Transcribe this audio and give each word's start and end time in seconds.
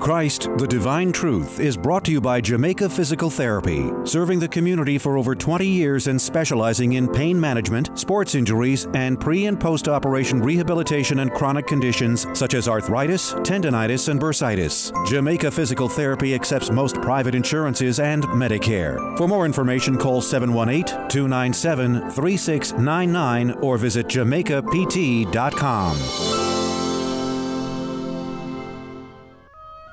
Christ, 0.00 0.48
the 0.56 0.66
Divine 0.66 1.12
Truth, 1.12 1.60
is 1.60 1.76
brought 1.76 2.04
to 2.04 2.12
you 2.12 2.20
by 2.20 2.40
Jamaica 2.40 2.88
Physical 2.88 3.30
Therapy, 3.30 3.90
serving 4.04 4.38
the 4.38 4.48
community 4.48 4.98
for 4.98 5.18
over 5.18 5.34
20 5.34 5.66
years 5.66 6.06
and 6.06 6.20
specializing 6.20 6.94
in 6.94 7.08
pain 7.08 7.38
management, 7.38 7.98
sports 7.98 8.34
injuries, 8.34 8.86
and 8.94 9.20
pre 9.20 9.46
and 9.46 9.60
post 9.60 9.88
operation 9.88 10.40
rehabilitation 10.40 11.20
and 11.20 11.32
chronic 11.32 11.66
conditions 11.66 12.26
such 12.32 12.54
as 12.54 12.68
arthritis, 12.68 13.34
tendonitis, 13.34 14.08
and 14.08 14.20
bursitis. 14.20 14.92
Jamaica 15.06 15.50
Physical 15.50 15.88
Therapy 15.88 16.34
accepts 16.34 16.70
most 16.70 17.00
private 17.02 17.34
insurances 17.34 18.00
and 18.00 18.24
Medicare. 18.24 19.16
For 19.18 19.28
more 19.28 19.44
information, 19.44 19.98
call 19.98 20.20
718 20.20 21.08
297 21.08 22.10
3699 22.10 23.50
or 23.60 23.76
visit 23.76 24.06
jamaicapt.com. 24.06 26.47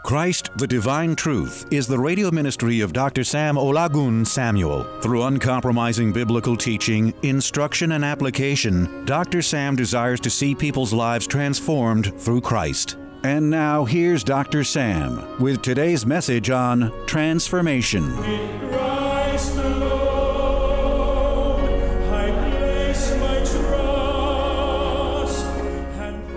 Christ, 0.06 0.52
the 0.56 0.68
Divine 0.68 1.16
Truth, 1.16 1.66
is 1.71 1.88
the 1.88 1.98
radio 1.98 2.29
ministry 2.29 2.79
of 2.82 2.93
Dr. 2.93 3.24
Sam 3.24 3.56
Olagun 3.56 4.24
Samuel. 4.24 4.84
Through 5.02 5.24
uncompromising 5.24 6.14
biblical 6.14 6.56
teaching, 6.56 7.12
instruction, 7.24 7.93
and 7.93 8.06
application, 8.06 9.04
Dr. 9.06 9.42
Sam 9.42 9.76
desires 9.76 10.20
to 10.20 10.29
see 10.29 10.54
people's 10.54 10.93
lives 10.93 11.26
transformed 11.26 12.14
through 12.21 12.42
Christ. 12.42 12.98
And 13.24 13.50
now 13.50 13.84
here's 13.84 14.24
Dr. 14.24 14.64
Sam 14.64 15.39
with 15.39 15.64
today's 15.64 16.06
message 16.06 16.51
on 16.51 16.93
transformation. 17.07 18.15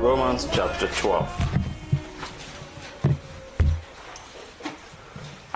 Romans 0.01 0.49
chapter 0.55 0.87
12. 0.87 1.48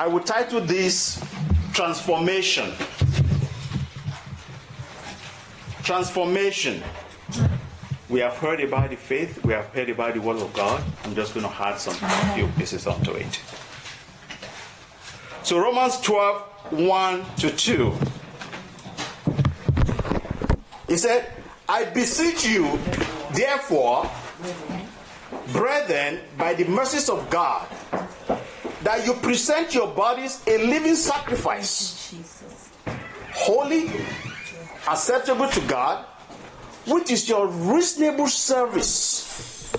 I 0.03 0.09
will 0.09 0.19
title 0.19 0.61
this 0.61 1.23
Transformation. 1.73 2.73
Transformation. 5.85 6.83
We 8.09 8.19
have 8.19 8.37
heard 8.39 8.61
about 8.63 8.91
the 8.91 8.97
faith, 8.97 9.45
we 9.45 9.53
have 9.53 9.67
heard 9.67 9.91
about 9.91 10.15
the 10.15 10.21
Word 10.21 10.39
of 10.39 10.53
God. 10.55 10.83
I'm 11.05 11.15
just 11.15 11.35
going 11.35 11.47
to 11.47 11.53
add 11.55 11.79
some 11.79 11.95
few 12.35 12.49
pieces 12.59 12.89
onto 12.89 13.13
it. 13.13 13.41
So, 15.45 15.61
Romans 15.61 16.01
12 16.01 16.43
1 16.73 17.25
to 17.37 17.51
2. 17.53 17.95
He 20.89 20.97
said, 20.97 21.31
I 21.69 21.85
beseech 21.85 22.45
you, 22.45 22.77
therefore, 23.35 24.11
brethren, 25.53 26.19
by 26.37 26.55
the 26.55 26.65
mercies 26.65 27.09
of 27.09 27.31
God, 27.31 27.69
that 28.83 29.07
you 29.07 29.15
present 29.15 29.75
your 29.75 29.89
bodies 29.89 30.43
a 30.47 30.59
living 30.59 30.97
sacrifice, 30.97 32.15
holy, 33.33 33.91
acceptable 34.89 35.49
to 35.49 35.61
God, 35.63 36.05
which 36.87 37.11
is 37.11 37.29
your 37.29 37.47
reasonable 37.47 38.27
service. 38.27 39.73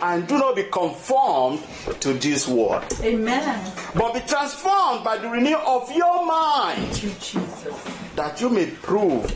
And 0.00 0.28
do 0.28 0.38
not 0.38 0.54
be 0.54 0.62
conformed 0.64 1.60
to 2.00 2.12
this 2.12 2.46
world. 2.46 2.84
Amen. 3.02 3.72
But 3.96 4.14
be 4.14 4.20
transformed 4.20 5.02
by 5.02 5.18
the 5.18 5.28
renewal 5.28 5.60
of 5.66 5.90
your 5.90 6.24
mind. 6.24 7.02
You, 7.02 7.10
Jesus. 7.20 7.74
That 8.14 8.40
you 8.40 8.48
may 8.48 8.66
prove 8.66 9.28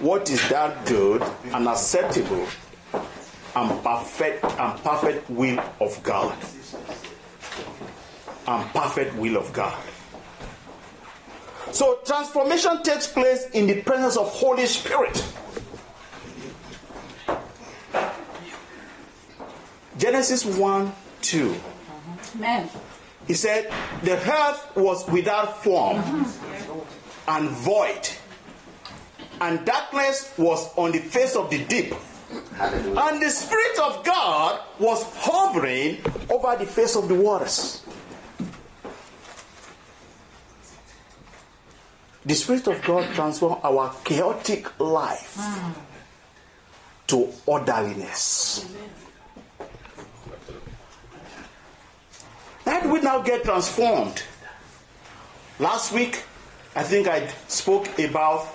what 0.00 0.28
is 0.30 0.46
that 0.48 0.84
good 0.84 1.22
and 1.52 1.68
acceptable 1.68 2.44
and 3.56 3.82
perfect 3.82 4.44
and 4.44 4.84
perfect 4.84 5.30
will 5.30 5.58
of 5.80 6.00
God. 6.02 6.36
And 8.46 8.70
perfect 8.72 9.14
will 9.16 9.36
of 9.38 9.52
God. 9.52 9.82
So 11.72 11.98
transformation 12.04 12.82
takes 12.82 13.06
place 13.06 13.48
in 13.50 13.66
the 13.66 13.82
presence 13.82 14.16
of 14.16 14.28
Holy 14.28 14.66
Spirit. 14.66 15.24
Genesis 19.98 20.44
1 20.44 20.92
2. 21.22 21.56
Amen. 22.36 22.68
He 23.26 23.34
said, 23.34 23.72
The 24.02 24.16
earth 24.16 24.76
was 24.76 25.08
without 25.08 25.64
form 25.64 25.96
and 27.26 27.48
void, 27.48 28.08
and 29.40 29.64
darkness 29.64 30.32
was 30.36 30.72
on 30.76 30.92
the 30.92 30.98
face 30.98 31.34
of 31.34 31.48
the 31.50 31.64
deep. 31.64 31.94
And 32.30 33.22
the 33.22 33.30
Spirit 33.30 33.78
of 33.78 34.04
God 34.04 34.60
was 34.78 35.04
hovering 35.16 35.98
over 36.30 36.56
the 36.56 36.66
face 36.66 36.96
of 36.96 37.08
the 37.08 37.14
waters. 37.14 37.82
The 42.24 42.34
Spirit 42.34 42.66
of 42.66 42.82
God 42.82 43.14
transformed 43.14 43.60
our 43.62 43.94
chaotic 44.04 44.80
life 44.80 45.38
to 47.06 47.32
orderliness. 47.46 48.66
Do 52.86 52.92
we 52.92 53.00
now 53.00 53.20
get 53.20 53.42
transformed? 53.42 54.22
Last 55.58 55.92
week, 55.92 56.22
I 56.76 56.84
think 56.84 57.08
I 57.08 57.26
spoke 57.48 57.98
about 57.98 58.46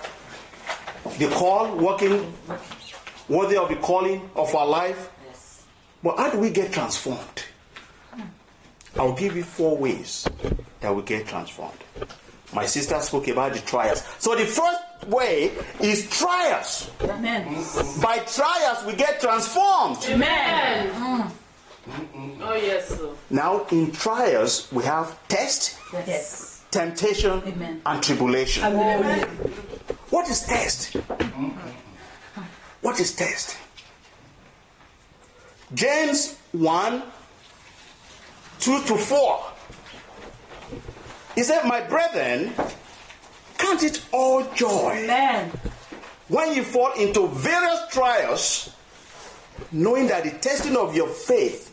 the 1.18 1.28
call, 1.28 1.76
working 1.76 2.32
worthy 3.32 3.56
of 3.56 3.68
the 3.68 3.76
calling 3.76 4.28
of 4.36 4.54
our 4.54 4.66
life. 4.66 5.10
But 6.02 6.18
how 6.18 6.30
do 6.30 6.38
we 6.38 6.50
get 6.50 6.72
transformed? 6.72 7.44
I'll 8.98 9.14
give 9.14 9.34
you 9.36 9.42
four 9.42 9.76
ways 9.78 10.28
that 10.80 10.94
we 10.94 11.02
get 11.02 11.26
transformed. 11.26 11.78
My 12.52 12.66
sister 12.66 13.00
spoke 13.00 13.28
about 13.28 13.54
the 13.54 13.60
trials. 13.60 14.02
So 14.18 14.34
the 14.36 14.44
first 14.44 15.08
way 15.08 15.50
is 15.80 16.10
trials. 16.10 16.90
Amen. 17.02 17.44
By 18.02 18.18
trials, 18.18 18.84
we 18.84 18.92
get 18.94 19.20
transformed. 19.20 20.04
Amen. 20.10 21.32
Oh, 22.42 22.54
yes, 22.54 22.88
sir. 22.88 23.10
Now, 23.30 23.64
in 23.70 23.90
trials, 23.92 24.70
we 24.70 24.84
have 24.84 25.16
test, 25.28 25.76
Yes. 26.06 26.60
temptation, 26.70 27.42
Amen. 27.46 27.80
and 27.86 28.02
tribulation. 28.02 28.62
Hallelujah. 28.62 29.26
What 30.10 30.28
is 30.28 30.42
test? 30.42 30.96
What 32.82 33.00
is 33.00 33.14
test? 33.14 33.56
James 35.72 36.36
1 36.52 37.02
2 38.60 38.82
to 38.84 38.96
4. 38.96 39.42
He 41.34 41.42
said, 41.42 41.64
My 41.64 41.80
brethren, 41.80 42.52
count 43.58 43.82
it 43.82 44.04
all 44.12 44.44
joy 44.54 44.92
Amen. 45.02 45.50
when 46.28 46.54
you 46.54 46.62
fall 46.62 46.92
into 46.92 47.26
various 47.28 47.80
trials, 47.90 48.70
knowing 49.72 50.06
that 50.08 50.24
the 50.24 50.30
testing 50.38 50.76
of 50.76 50.94
your 50.94 51.08
faith 51.08 51.70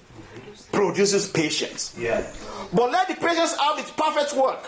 produces 0.72 1.30
patience. 1.30 1.96
But 2.74 2.92
let 2.92 3.08
the 3.08 3.16
patience 3.16 3.56
have 3.58 3.78
its 3.80 3.92
perfect 3.92 4.34
work, 4.34 4.64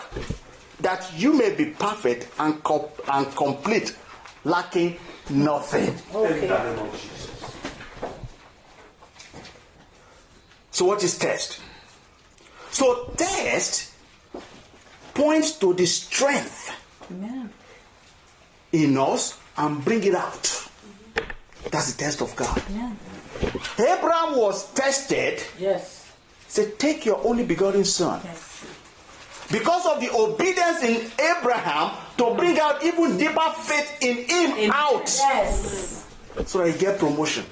that 0.80 1.10
you 1.16 1.32
may 1.32 1.54
be 1.54 1.66
perfect 1.66 2.28
and, 2.38 2.62
com- 2.62 2.86
and 3.12 3.34
complete, 3.34 3.96
lacking 4.44 4.98
nothing. 5.30 5.94
Okay. 6.14 6.48
So, 10.70 10.86
what 10.86 11.02
is 11.04 11.18
test? 11.18 11.60
So, 12.70 13.12
test 13.16 13.92
points 15.12 15.52
to 15.58 15.74
the 15.74 15.84
strength 15.86 16.70
Amen. 17.10 17.52
in 18.72 18.96
us 18.96 19.38
and 19.56 19.84
bring 19.84 20.02
it 20.04 20.14
out. 20.14 20.68
That's 21.70 21.92
the 21.92 21.98
test 22.04 22.22
of 22.22 22.34
God. 22.34 22.62
Amen. 22.70 22.96
Abraham 23.78 24.36
was 24.36 24.72
tested. 24.72 25.42
Yes. 25.58 26.10
Said, 26.48 26.78
Take 26.78 27.04
your 27.04 27.24
only 27.26 27.44
begotten 27.44 27.84
son. 27.84 28.20
Yes. 28.24 28.64
Because 29.50 29.86
of 29.86 30.00
the 30.00 30.10
obedience 30.14 30.82
in 30.82 31.10
Abraham 31.20 31.96
to 32.18 32.34
bring 32.34 32.58
out 32.58 32.82
even 32.84 33.18
deeper 33.18 33.50
faith 33.58 33.98
in 34.00 34.16
him 34.56 34.70
out. 34.72 35.04
Yes. 35.04 36.06
So 36.46 36.58
that 36.58 36.72
he 36.72 36.78
get 36.78 36.98
promotion. 36.98 37.44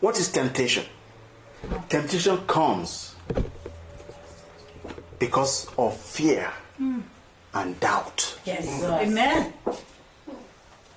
What 0.00 0.18
is 0.18 0.30
temptation? 0.30 0.84
Temptation 1.88 2.38
comes 2.46 3.14
because 5.18 5.68
of 5.78 5.96
fear 5.96 6.52
hmm. 6.76 7.00
and 7.54 7.80
doubt. 7.80 8.38
Yes. 8.44 8.84
Amen. 8.84 9.52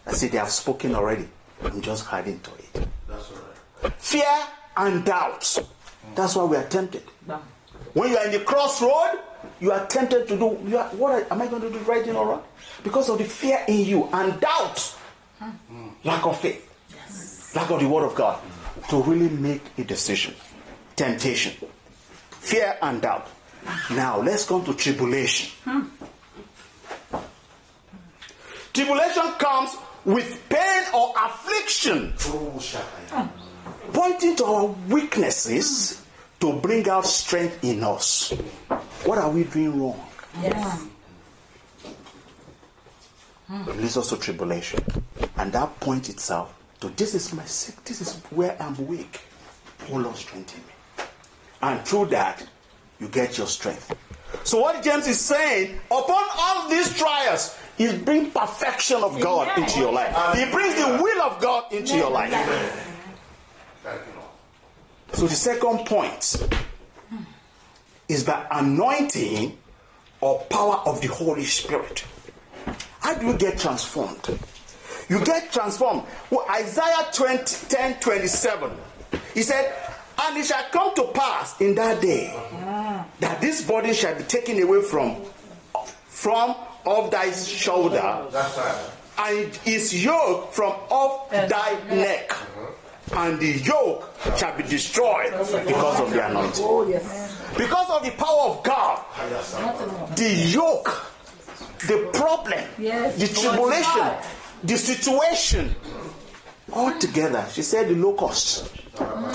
I 0.06 0.12
see 0.14 0.28
they 0.28 0.38
have 0.38 0.50
spoken 0.50 0.96
already. 0.96 1.28
I'm 1.64 1.82
just 1.82 2.12
adding 2.12 2.40
to 2.42 2.52
it. 2.56 2.88
That's 3.08 3.32
all 3.32 3.38
right. 3.84 3.94
Fear 3.98 4.48
and 4.78 5.06
doubt. 5.06 5.58
That's 6.16 6.36
why 6.36 6.44
we 6.44 6.58
are 6.58 6.66
tempted. 6.68 7.04
When 7.94 8.12
you 8.12 8.18
are 8.18 8.26
in 8.26 8.32
the 8.32 8.40
crossroad, 8.40 9.20
you 9.60 9.72
are 9.72 9.86
tempted 9.88 10.28
to 10.28 10.38
do. 10.38 10.60
You 10.68 10.78
are, 10.78 10.88
what 10.90 11.32
am 11.32 11.42
I 11.42 11.48
going 11.48 11.62
to 11.62 11.70
do? 11.70 11.78
Right 11.80 12.08
or 12.10 12.28
wrong? 12.28 12.44
Because 12.84 13.10
of 13.10 13.18
the 13.18 13.24
fear 13.24 13.64
in 13.68 13.86
you 13.86 14.10
and 14.12 14.40
doubt, 14.40 14.80
hmm. 15.40 15.90
lack 16.04 16.26
of 16.26 16.40
faith. 16.40 16.66
lack 17.56 17.70
of 17.70 17.80
the 17.80 17.88
word 17.88 18.06
of 18.06 18.16
God, 18.16 18.40
to 18.90 19.02
really 19.02 19.30
make 19.30 19.62
a 19.78 19.84
decision. 19.84 20.34
Temptation, 20.96 21.54
fear, 22.30 22.78
and 22.82 23.02
doubt. 23.02 23.28
Now 23.92 24.22
let's 24.22 24.46
come 24.46 24.64
to 24.66 24.74
tribulation. 24.74 25.52
Hmm. 25.64 25.82
Tribulation 28.74 29.32
comes 29.40 29.76
with 30.06 30.48
pain 30.48 30.84
or 30.94 31.14
affliction, 31.18 32.14
hmm. 32.18 33.49
Pointing 34.10 34.36
to 34.36 34.46
our 34.46 34.66
weaknesses 34.88 36.00
hmm. 36.00 36.48
to 36.48 36.60
bring 36.60 36.90
out 36.90 37.06
strength 37.06 37.64
in 37.64 37.84
us. 37.84 38.32
What 39.06 39.18
are 39.20 39.30
we 39.30 39.44
doing 39.44 39.80
wrong? 39.80 40.04
Yes. 40.42 40.86
Hmm. 43.48 43.70
It 43.70 43.78
leads 43.78 43.98
us 43.98 44.10
to 44.10 44.18
tribulation. 44.18 44.80
And 45.38 45.52
that 45.54 45.80
point 45.80 46.10
itself 46.10 46.56
to 46.82 46.90
this 46.90 47.14
is 47.14 47.34
my 47.34 47.46
sick, 47.46 47.84
this 47.86 48.02
is 48.02 48.16
where 48.32 48.62
I'm 48.62 48.76
weak. 48.88 49.22
Oh 49.92 49.98
Lord, 49.98 50.16
strengthen 50.16 50.62
me. 50.62 51.06
And 51.62 51.86
through 51.86 52.08
that, 52.08 52.46
you 53.00 53.10
get 53.10 53.38
your 53.38 53.48
strength. 53.48 53.96
So 54.44 54.60
what 54.60 54.84
James 54.84 55.08
is 55.08 55.20
saying, 55.20 55.80
upon 55.86 56.24
all 56.38 56.70
these 56.70 56.98
trials, 56.98 57.58
is 57.78 57.94
bring 57.94 58.32
perfection 58.32 59.04
of 59.04 59.20
God 59.22 59.58
into 59.58 59.80
your 59.80 59.92
life. 59.92 60.16
He 60.38 60.50
brings 60.52 60.76
the 60.76 61.00
will 61.02 61.22
of 61.22 61.42
God 61.42 61.72
into 61.72 61.96
your 61.96 62.12
life. 62.12 62.89
So 65.14 65.28
the 65.28 65.36
second 65.36 65.86
point 65.86 66.48
is 68.08 68.26
the 68.26 68.58
anointing 68.58 69.58
or 70.22 70.40
power 70.50 70.82
of 70.86 71.02
the 71.02 71.08
Holy 71.08 71.46
Spirit. 71.46 72.04
How 73.00 73.14
do 73.16 73.26
you 73.28 73.34
get 73.38 73.60
transformed? 73.60 74.40
You 75.10 75.24
get 75.26 75.52
transformed. 75.52 76.04
Well, 76.30 76.46
Isaiah 76.52 77.08
20, 77.14 77.68
10 77.70 78.00
27. 78.00 78.72
He 79.34 79.42
said, 79.42 79.74
And 80.22 80.38
it 80.38 80.46
shall 80.46 80.64
come 80.72 80.94
to 80.96 81.04
pass 81.14 81.60
in 81.62 81.74
that 81.76 82.02
day 82.02 82.32
that 83.20 83.42
this 83.42 83.64
body 83.66 83.94
shall 83.94 84.16
be 84.16 84.24
taken 84.24 84.62
away 84.62 84.82
from 84.84 85.16
from 86.08 86.54
off 86.86 87.10
thy 87.12 87.32
shoulder, 87.32 88.28
and 89.18 89.56
his 89.58 90.04
yoke 90.04 90.52
from 90.54 90.72
off 90.90 91.30
thy 91.32 91.80
neck. 91.96 92.32
And 93.14 93.40
the 93.40 93.52
yoke 93.64 94.10
shall 94.38 94.56
be 94.56 94.64
destroyed 94.64 95.32
because 95.32 96.00
of 96.00 96.12
the 96.12 96.28
anointing. 96.30 96.64
Oh, 96.68 96.88
yes. 96.88 97.36
Because 97.58 97.90
of 97.90 98.04
the 98.06 98.12
power 98.12 98.50
of 98.52 98.64
God, 98.64 99.04
the 100.16 100.30
yoke, 100.52 101.06
the 101.88 102.10
problem, 102.14 102.64
the 102.78 103.28
tribulation, 103.34 104.14
the 104.64 104.78
situation, 104.78 105.76
all 106.72 106.92
together. 107.00 107.46
She 107.52 107.64
said 107.64 107.90
the 107.90 107.96
low 107.96 108.14
cost, 108.14 108.72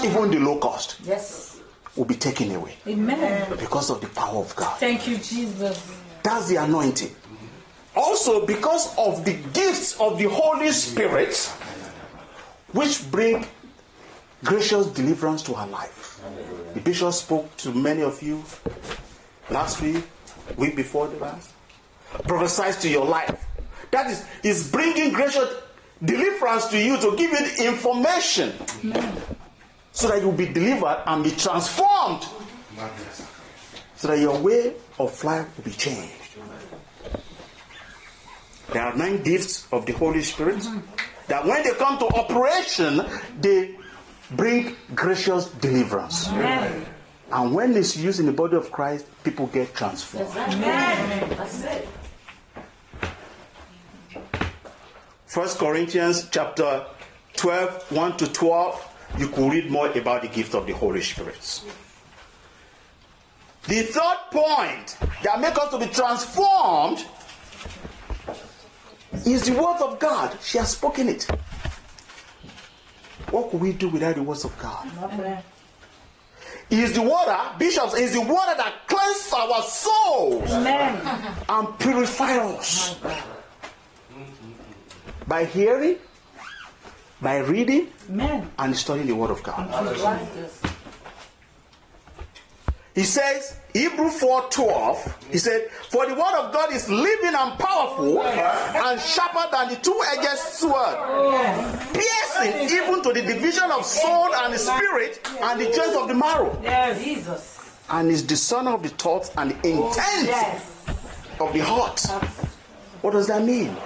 even 0.04 0.30
the 0.30 0.38
locust, 0.38 0.96
Yes. 1.04 1.58
will 1.96 2.04
be 2.04 2.14
taken 2.14 2.54
away 2.54 2.76
Amen. 2.86 3.50
because 3.58 3.90
of 3.90 4.00
the 4.00 4.06
power 4.08 4.38
of 4.38 4.54
God. 4.54 4.78
Thank 4.78 5.08
you, 5.08 5.16
Jesus. 5.16 5.82
That's 6.22 6.48
the 6.48 6.56
anointing. 6.56 7.14
Also, 7.96 8.46
because 8.46 8.96
of 8.98 9.24
the 9.24 9.34
gifts 9.52 9.98
of 10.00 10.18
the 10.18 10.28
Holy 10.28 10.70
Spirit, 10.70 11.36
which 12.72 13.08
bring 13.10 13.46
gracious 14.44 14.86
deliverance 14.88 15.42
to 15.44 15.54
our 15.54 15.66
life. 15.66 16.20
The 16.74 16.80
bishop 16.80 17.12
spoke 17.12 17.56
to 17.58 17.72
many 17.72 18.02
of 18.02 18.22
you 18.22 18.44
last 19.50 19.80
week, 19.80 20.04
week 20.56 20.76
before 20.76 21.08
the 21.08 21.16
last, 21.16 21.50
prophesies 22.26 22.76
to 22.78 22.88
your 22.88 23.04
life. 23.06 23.44
That 23.90 24.10
is, 24.10 24.24
is 24.42 24.70
bringing 24.70 25.12
gracious 25.12 25.48
deliverance 26.04 26.66
to 26.68 26.78
you 26.78 26.98
to 26.98 27.16
give 27.16 27.30
you 27.30 27.66
information 27.66 28.52
so 29.92 30.08
that 30.08 30.20
you'll 30.20 30.32
be 30.32 30.46
delivered 30.46 31.02
and 31.06 31.24
be 31.24 31.30
transformed 31.30 32.26
so 33.96 34.08
that 34.08 34.18
your 34.18 34.38
way 34.38 34.74
of 34.98 35.24
life 35.24 35.46
will 35.56 35.64
be 35.64 35.70
changed. 35.70 36.10
There 38.72 38.82
are 38.82 38.96
nine 38.96 39.22
gifts 39.22 39.68
of 39.72 39.86
the 39.86 39.92
Holy 39.92 40.22
Spirit 40.22 40.66
that 41.28 41.46
when 41.46 41.62
they 41.62 41.70
come 41.74 41.98
to 41.98 42.06
operation, 42.06 43.02
they 43.40 43.76
bring 44.32 44.76
gracious 44.94 45.48
deliverance. 45.48 46.28
Amen. 46.28 46.86
And 47.32 47.54
when 47.54 47.76
it's 47.76 47.96
used 47.96 48.20
in 48.20 48.26
the 48.26 48.32
body 48.32 48.56
of 48.56 48.70
Christ, 48.70 49.06
people 49.24 49.46
get 49.48 49.74
transformed. 49.74 50.32
That's 50.32 51.62
it. 51.62 51.88
First 55.26 55.58
Corinthians 55.58 56.28
chapter 56.30 56.86
12, 57.36 57.90
1 57.90 58.16
to 58.18 58.32
12, 58.32 58.88
you 59.18 59.28
could 59.28 59.52
read 59.52 59.70
more 59.70 59.88
about 59.88 60.22
the 60.22 60.28
gift 60.28 60.54
of 60.54 60.66
the 60.66 60.72
Holy 60.72 61.02
Spirit. 61.02 61.62
The 63.66 63.82
third 63.82 64.18
point 64.30 64.96
that 65.22 65.40
makes 65.40 65.58
us 65.58 65.70
to 65.70 65.78
be 65.78 65.86
transformed 65.86 67.04
is 69.26 69.46
the 69.46 69.60
words 69.60 69.82
of 69.82 69.98
God. 69.98 70.36
She 70.42 70.58
has 70.58 70.70
spoken 70.70 71.08
it. 71.08 71.26
What 73.34 73.50
could 73.50 73.60
we 73.60 73.72
do 73.72 73.88
without 73.88 74.14
the 74.14 74.22
words 74.22 74.44
of 74.44 74.56
God? 74.58 74.86
Is 76.70 76.92
the 76.92 77.02
water, 77.02 77.36
bishops, 77.58 77.94
is 77.94 78.12
the 78.12 78.20
water 78.20 78.54
that 78.56 78.86
cleanses 78.86 79.32
our 79.32 79.60
souls 79.62 80.52
Amen. 80.52 81.34
and 81.48 81.78
purify 81.80 82.38
us. 82.38 82.94
By 85.26 85.46
hearing, 85.46 85.96
by 87.20 87.38
reading, 87.38 87.88
Amen. 88.08 88.48
and 88.56 88.76
studying 88.76 89.08
the 89.08 89.16
Word 89.16 89.32
of 89.32 89.42
God. 89.42 89.66
He 92.94 93.02
says, 93.02 93.56
Hebrew 93.72 94.08
4:12, 94.08 95.30
he 95.32 95.38
said, 95.38 95.68
For 95.90 96.06
the 96.06 96.14
word 96.14 96.34
of 96.38 96.52
God 96.52 96.72
is 96.72 96.88
living 96.88 97.34
and 97.34 97.58
powerful 97.58 98.22
and 98.22 99.00
sharper 99.00 99.48
than 99.50 99.70
the 99.70 99.76
two-edged 99.76 100.38
sword, 100.38 100.96
piercing 101.92 102.68
even 102.70 103.02
to 103.02 103.12
the 103.12 103.22
division 103.22 103.68
of 103.72 103.84
soul 103.84 104.32
and 104.34 104.54
spirit 104.58 105.20
and 105.40 105.60
the 105.60 105.64
joints 105.66 105.96
of 105.96 106.06
the 106.06 106.14
marrow, 106.14 106.56
Jesus. 107.02 107.58
and 107.90 108.10
is 108.10 108.22
discerner 108.22 108.74
of 108.74 108.82
the 108.84 108.90
thoughts 108.90 109.32
and 109.36 109.50
the 109.50 109.68
intents 109.68 110.86
of 111.40 111.52
the 111.52 111.60
heart. 111.64 112.00
What 113.02 113.10
does 113.12 113.26
that 113.26 113.42
mean? 113.42 113.76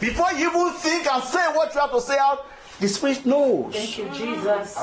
Before 0.00 0.32
you 0.32 0.48
even 0.50 0.72
think 0.74 1.06
and 1.12 1.22
say 1.22 1.46
what 1.54 1.74
you 1.74 1.80
have 1.80 1.92
to 1.92 2.00
say 2.00 2.16
out, 2.18 2.46
the 2.80 2.88
Spirit 2.88 3.24
knows. 3.26 3.74
Thank 3.74 3.98
you, 3.98 4.08
Jesus. 4.10 4.76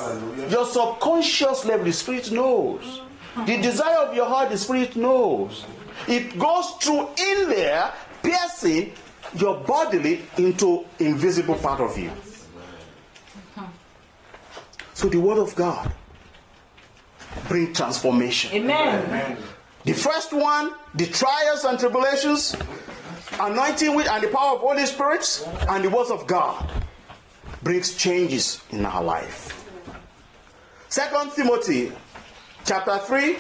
Your 0.52 0.66
subconscious 0.66 1.66
level, 1.66 1.86
the 1.86 1.92
Spirit 1.94 2.32
knows. 2.32 3.02
The 3.46 3.62
desire 3.62 3.98
of 3.98 4.16
your 4.16 4.26
heart, 4.26 4.50
the 4.50 4.58
Spirit 4.58 4.96
knows. 4.96 5.66
It 6.08 6.38
goes 6.38 6.72
through 6.82 7.10
in 7.18 7.50
there, 7.50 7.92
piercing 8.22 8.94
your 9.36 9.58
bodily 9.62 10.22
into 10.38 10.86
invisible 11.00 11.56
part 11.56 11.82
of 11.82 11.98
you. 11.98 12.12
So 14.94 15.10
the 15.10 15.20
Word 15.20 15.40
of 15.40 15.56
God 15.56 15.92
bring 17.48 17.74
transformation. 17.74 18.52
Amen. 18.54 19.38
The 19.84 19.94
first 19.94 20.32
one, 20.32 20.74
the 20.94 21.08
trials 21.08 21.66
and 21.66 21.78
tribulations, 21.80 22.56
anointing 23.40 23.96
with 23.96 24.08
and 24.08 24.24
the 24.24 24.28
power 24.28 24.56
of 24.56 24.62
Holy 24.62 24.86
Spirit, 24.86 25.48
and 25.68 25.84
the 25.84 25.90
words 25.90 26.12
of 26.12 26.28
God 26.28 26.72
brings 27.64 27.96
changes 27.96 28.62
in 28.70 28.86
our 28.86 29.04
life. 29.04 29.68
Second 30.90 31.32
Timothy 31.32 31.92
chapter 32.66 32.98
3, 33.00 33.38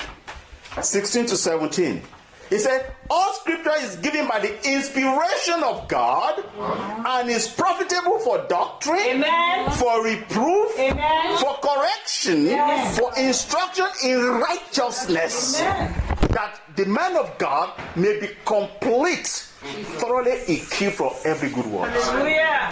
16 0.81 1.25
to 1.27 1.37
17. 1.37 2.01
He 2.49 2.59
said, 2.59 2.93
All 3.09 3.33
scripture 3.33 3.73
is 3.79 3.95
given 3.97 4.27
by 4.27 4.39
the 4.39 4.53
inspiration 4.69 5.63
of 5.63 5.87
God 5.87 6.43
and 6.59 7.29
is 7.29 7.47
profitable 7.47 8.19
for 8.19 8.45
doctrine, 8.47 8.99
Amen. 8.99 9.71
for 9.71 10.03
reproof, 10.03 10.77
Amen. 10.77 11.37
for 11.37 11.55
correction, 11.63 12.45
Yes. 12.45 12.99
for 12.99 13.11
instruction 13.17 13.87
in 14.03 14.19
righteousness, 14.39 15.59
Amen. 15.61 15.93
that 16.29 16.59
the 16.75 16.85
man 16.85 17.15
of 17.15 17.35
God 17.39 17.71
may 17.95 18.19
be 18.19 18.29
complete, 18.45 19.27
thoroughly 19.97 20.33
equipped 20.47 20.97
for 20.97 21.15
every 21.25 21.49
good 21.49 21.65
work. 21.65 21.89
Hallelujah. 21.89 22.71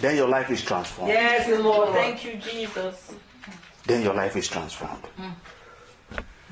Then 0.00 0.16
your 0.16 0.28
life 0.28 0.50
is 0.50 0.62
transformed. 0.62 1.10
Yes, 1.12 1.48
Lord. 1.60 1.92
Thank 1.92 2.24
you, 2.24 2.36
Jesus. 2.36 3.12
Then 3.88 4.02
your 4.02 4.12
life 4.12 4.36
is 4.36 4.46
transformed. 4.46 5.02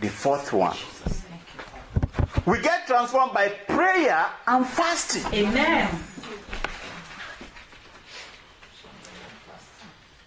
The 0.00 0.08
fourth 0.08 0.52
one. 0.54 0.76
We 2.46 2.62
get 2.62 2.86
transformed 2.86 3.34
by 3.34 3.48
prayer 3.48 4.24
and 4.46 4.66
fasting. 4.66 5.24
Amen. 5.34 5.88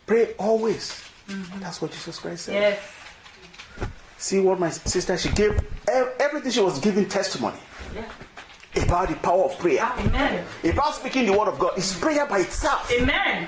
Pray 0.06 0.34
always. 0.38 1.04
Mm-hmm. 1.28 1.60
That's 1.60 1.82
what 1.82 1.92
Jesus 1.92 2.20
Christ 2.20 2.46
said. 2.46 2.54
Yes. 2.54 2.80
See 4.20 4.40
what 4.40 4.60
my 4.60 4.70
sister 4.70 5.18
she 5.18 5.30
gave 5.30 5.60
everything 5.88 6.52
she 6.52 6.62
was 6.62 6.80
giving 6.80 7.08
testimony 7.08 7.58
about 8.84 9.10
the 9.10 9.16
power 9.16 9.46
of 9.46 9.58
prayer, 9.58 9.92
Amen. 9.98 10.46
about 10.64 10.94
speaking 10.94 11.26
the 11.26 11.32
word 11.32 11.48
of 11.48 11.58
God. 11.58 11.72
It's 11.76 11.98
prayer 11.98 12.28
by 12.28 12.40
itself. 12.40 12.92
Amen. 12.92 13.48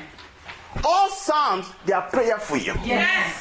all 0.84 1.10
Psalms, 1.10 1.68
they 1.86 1.94
are 1.94 2.10
prayer 2.10 2.38
for 2.38 2.58
you. 2.58 2.74
Yes. 2.84 3.41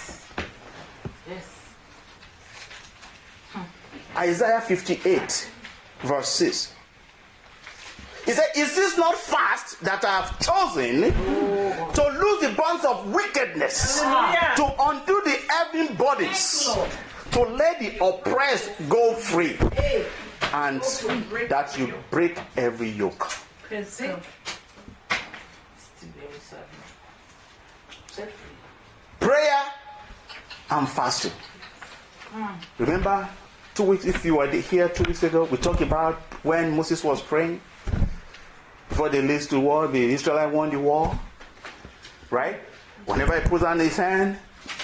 Isaiah 4.21 4.61
58, 4.61 5.51
verse 6.03 6.29
6. 6.29 6.75
He 8.27 8.33
said, 8.33 8.49
Is 8.55 8.77
this 8.77 8.99
not 8.99 9.15
fast 9.15 9.81
that 9.81 10.05
I 10.05 10.21
have 10.21 10.39
chosen 10.41 11.01
to 11.95 12.19
loose 12.21 12.43
the 12.43 12.55
bonds 12.55 12.85
of 12.85 13.11
wickedness, 13.15 14.03
Hallelujah. 14.03 14.53
to 14.57 14.75
undo 14.79 15.23
the 15.25 15.39
heavy 15.49 15.95
bodies, 15.95 16.69
to 17.33 17.41
let 17.41 17.79
the 17.81 17.97
oppressed 18.05 18.71
go 18.91 19.15
free, 19.15 19.57
and 20.53 20.83
that 21.49 21.75
you 21.79 21.95
break 22.11 22.39
every 22.59 22.91
yoke? 22.91 23.31
Praise 23.63 24.03
God. 24.03 24.23
Still 25.79 26.11
very 26.19 26.39
sad. 26.41 26.59
Set 28.09 28.31
free. 28.31 29.27
Prayer 29.29 29.63
and 30.73 30.87
fasting. 30.89 31.33
Hmm. 32.33 32.55
Remember, 32.79 33.29
two 33.75 33.85
weeks, 33.85 34.05
if 34.05 34.25
you 34.25 34.37
were 34.37 34.49
here 34.49 34.89
two 34.89 35.05
weeks 35.05 35.23
ago, 35.23 35.45
we 35.45 35.57
talked 35.57 35.81
about 35.81 36.17
when 36.43 36.77
Moses 36.77 37.03
was 37.05 37.23
praying 37.23 37.61
before 38.89 39.09
they 39.09 39.23
laced 39.23 39.51
the 39.51 39.61
war, 39.61 39.87
the 39.89 40.13
Israelite 40.13 40.53
won 40.53 40.71
the 40.71 40.79
war. 40.79 41.19
Right? 42.31 42.61
Whenever 43.07 43.41
he 43.41 43.49
puts 43.49 43.65
on 43.65 43.79
his 43.79 43.97
hand, 43.97 44.37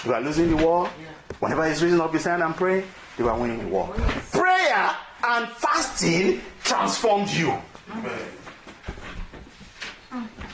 they 0.03 0.09
were 0.09 0.19
losing 0.19 0.49
the 0.49 0.57
war. 0.57 0.89
Whenever 1.39 1.67
he's 1.67 1.83
raising 1.83 2.01
up 2.01 2.13
his 2.13 2.23
hand 2.23 2.41
and 2.41 2.55
praying, 2.55 2.83
they 3.15 3.23
were 3.23 3.35
winning 3.35 3.59
the 3.59 3.67
war. 3.67 3.93
Prayer 4.31 4.95
and 5.23 5.47
fasting 5.49 6.41
transformed 6.63 7.29
you. 7.29 7.53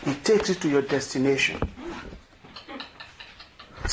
It 0.06 0.24
takes 0.25 0.50
you 0.50 0.56
to 0.56 0.70
your 0.70 0.82
destination. 0.82 1.58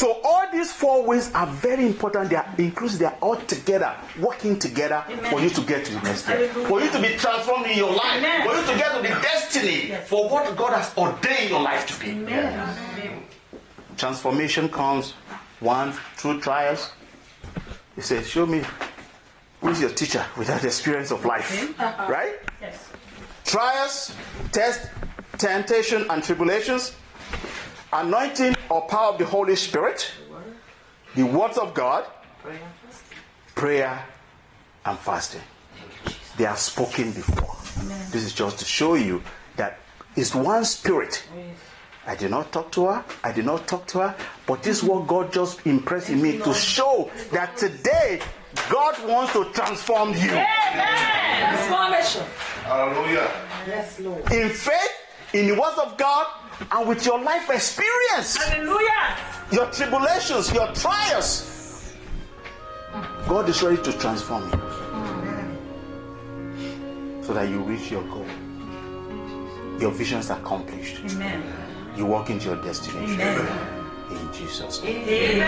So 0.01 0.19
all 0.25 0.51
these 0.51 0.73
four 0.73 1.05
ways 1.05 1.31
are 1.35 1.47
very 1.47 1.85
important. 1.85 2.31
They 2.31 2.37
are 2.37 2.55
inclusive. 2.57 3.01
They 3.01 3.05
are 3.05 3.19
all 3.21 3.37
together, 3.37 3.95
working 4.19 4.59
together 4.59 5.05
for 5.29 5.43
you 5.43 5.51
to 5.51 5.61
get 5.61 5.85
to 5.85 5.93
the 5.93 6.01
next 6.01 6.23
step. 6.23 6.51
For 6.53 6.81
you 6.81 6.91
to 6.91 7.03
be 7.03 7.09
transformed 7.19 7.67
in 7.67 7.77
your 7.77 7.93
life. 7.93 8.17
Amen. 8.17 8.49
For 8.49 8.55
you 8.55 8.63
to 8.63 8.79
get 8.79 8.97
to 8.97 9.03
the 9.03 9.09
destiny 9.21 9.95
for 10.07 10.27
what 10.31 10.57
God 10.57 10.73
has 10.73 10.97
ordained 10.97 11.51
your 11.51 11.61
life 11.61 11.85
to 11.89 12.01
be. 12.01 12.27
Transformation 13.99 14.71
comes 14.71 15.13
one 15.61 15.93
through 16.17 16.41
trials. 16.41 16.93
He 17.95 18.01
says, 18.01 18.27
"Show 18.27 18.47
me 18.47 18.63
who's 19.61 19.83
your 19.83 19.91
teacher 19.91 20.25
without 20.39 20.65
experience 20.65 21.11
of 21.11 21.27
life." 21.27 21.79
Uh-huh. 21.79 22.11
Right? 22.11 22.37
Yes. 22.63 22.89
trials, 23.45 24.13
tests, 24.53 24.87
temptation, 25.37 26.07
and 26.09 26.25
tribulations, 26.25 26.95
anointing 27.93 28.55
or 28.71 28.83
power 28.83 29.13
of 29.13 29.19
the 29.19 29.27
Holy 29.27 29.57
Spirit, 29.57 30.11
the 31.15 31.25
words 31.25 31.59
of 31.59 31.75
God, 31.75 32.05
Prayer 32.43 32.55
and 32.57 32.73
fasting. 32.89 33.19
prayer, 33.55 34.05
and 34.87 34.99
fasting. 34.99 35.41
They 36.37 36.47
are 36.47 36.57
spoken 36.57 37.13
before. 37.13 37.55
This 38.11 38.25
is 38.25 38.33
just 38.33 38.59
to 38.61 38.65
show 38.65 38.95
you 38.95 39.23
that 39.57 39.79
it's 40.17 40.35
one 40.35 40.65
spirit. 40.65 41.23
I 42.07 42.15
did 42.15 42.31
not 42.31 42.51
talk 42.53 42.73
to 42.73 42.87
her. 42.87 43.05
I 43.23 43.33
did 43.33 43.45
not 43.45 43.67
talk 43.69 43.87
to 43.89 43.99
her. 43.99 44.15
But 44.47 44.63
this 44.63 44.79
is 44.79 44.85
what 44.89 45.07
God 45.07 45.33
just 45.33 45.67
impressed 45.67 46.09
in 46.09 46.23
me 46.23 46.39
to 46.39 46.55
show 46.55 47.11
that 47.33 47.57
today 47.59 48.21
God 48.71 48.97
wants 49.07 49.33
to 49.35 49.45
transform 49.53 50.11
you. 50.15 50.31
Transformation. 50.31 52.25
Hallelujah. 52.65 53.31
Yes, 53.67 54.01
Lord. 54.01 54.33
in 54.33 54.49
faith, 54.49 54.93
in 55.35 55.47
the 55.49 55.61
words 55.61 55.79
of 55.79 55.97
God, 55.99 56.27
and 56.73 56.89
with 56.89 57.05
your 57.07 57.21
life 57.23 57.49
experience, 57.51 58.37
Hallelujah. 58.37 59.17
your 59.51 59.67
tribulations, 59.71 60.53
your 60.53 60.73
trials. 60.73 61.95
God 63.29 63.49
is 63.49 63.63
ready 63.63 63.81
to 63.83 63.93
transform 63.99 64.45
you 64.45 64.61
so 67.23 67.33
that 67.35 67.49
you 67.49 67.61
reach 67.61 67.91
your 67.91 68.03
goal. 68.05 68.27
Your 69.79 69.93
visions 69.93 70.31
accomplished. 70.31 71.01
Amen. 71.05 71.43
You 71.97 72.07
walk 72.07 72.31
into 72.31 72.49
your 72.51 72.63
destination. 72.63 73.21
Amen. 73.21 73.47
In 74.11 74.33
Jesus' 74.33 74.83
name. 74.83 75.41